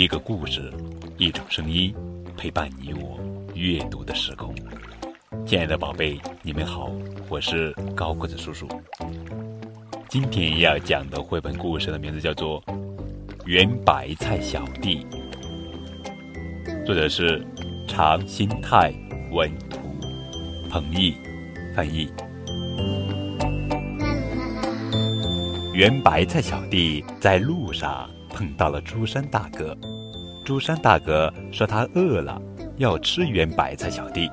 [0.00, 0.72] 一个故事，
[1.18, 1.94] 一种声音，
[2.34, 3.20] 陪伴你我
[3.54, 4.54] 阅读的时空。
[5.44, 6.90] 亲爱的宝贝，你们好，
[7.28, 8.66] 我是高个子叔叔。
[10.08, 12.62] 今天要讲的绘本故事的名字叫做
[13.44, 15.06] 《圆白菜小弟》，
[16.86, 17.46] 作者是
[17.86, 18.94] 常新泰，
[19.30, 19.80] 文图，
[20.70, 21.14] 彭毅
[21.76, 22.10] 翻译。
[25.74, 29.76] 圆白菜小弟在路上碰到了朱山大哥，
[30.50, 32.42] 朱山大哥说他饿了，
[32.78, 34.28] 要吃圆白菜小弟，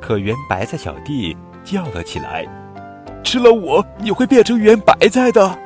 [0.00, 2.44] 可圆白菜小弟叫了起来。
[3.22, 5.56] 吃了我，你会变成圆白菜的。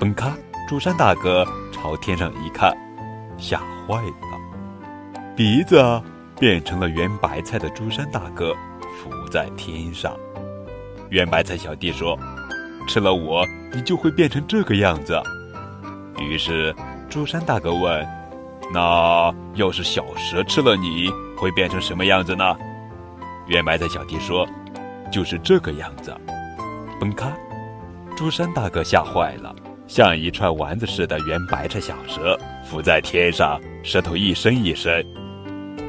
[0.00, 0.32] 嘣咔！
[0.66, 2.74] 朱山大哥朝天上一看，
[3.36, 5.20] 吓坏了。
[5.36, 5.76] 鼻子
[6.40, 8.54] 变成了圆白菜的朱山大哥
[8.96, 10.16] 浮在天上。
[11.10, 12.18] 圆白菜小弟说
[12.88, 13.44] ：“吃了我，
[13.74, 15.20] 你就会变成这个样子。”
[16.18, 16.74] 于是
[17.10, 18.02] 朱山大哥问
[18.72, 22.56] ：“那要是小蛇吃了你，会变成什么样子呢？”
[23.48, 24.46] 圆白菜小弟说
[25.12, 26.14] ：“就是这个样子。”
[27.00, 27.32] 崩咔！
[28.16, 29.54] 朱山大哥吓坏了，
[29.86, 35.06] 像一串丸子似的圆白菜小蛇浮在天上，舌头一伸一伸。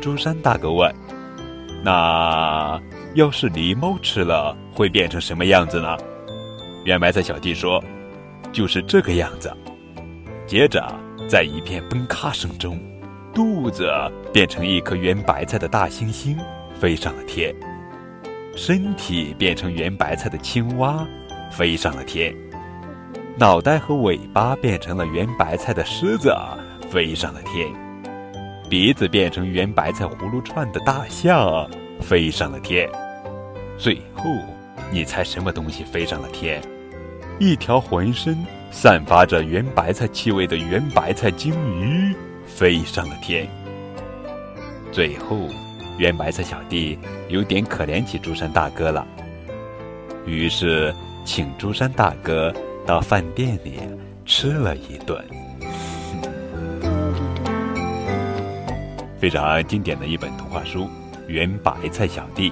[0.00, 0.92] 朱山大哥问
[1.84, 2.80] ：“那
[3.14, 5.96] 要是狸猫吃了，会变成什么样子呢？”
[6.84, 7.82] 圆白菜小弟说
[8.52, 9.54] ：“就是这个样子。”
[10.46, 10.82] 接着，
[11.26, 12.78] 在一片崩咔声中，
[13.32, 13.90] 肚子
[14.32, 16.36] 变成一颗圆白菜的大猩猩
[16.78, 17.54] 飞上了天。
[18.54, 21.06] 身体变成圆白菜的青蛙，
[21.50, 22.32] 飞上了天；
[23.36, 26.32] 脑袋和尾巴变成了圆白菜的狮子，
[26.88, 27.68] 飞上了天；
[28.68, 31.68] 鼻子变成圆白菜葫芦串的大象，
[32.00, 32.88] 飞上了天。
[33.78, 34.30] 最后，
[34.92, 36.62] 你猜什么东西飞上了天？
[37.40, 38.36] 一条浑身
[38.76, 43.48] 散发着圆白菜气味的圆白菜鲸鱼飞上了天。
[44.92, 45.48] 最后。
[45.96, 46.98] 圆白菜小弟
[47.28, 49.06] 有点可怜起朱山大哥了，
[50.26, 50.92] 于是
[51.24, 52.52] 请朱山大哥
[52.84, 53.78] 到饭店里
[54.24, 55.24] 吃了一顿。
[59.20, 60.80] 非常经典的一本童话书
[61.28, 62.50] 《圆白菜小弟》。